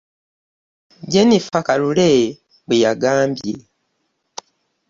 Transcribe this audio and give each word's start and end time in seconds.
Jennifer 1.11 1.61
Kalule 1.67 2.09
bwe 2.67 2.75
yagambye. 2.83 3.53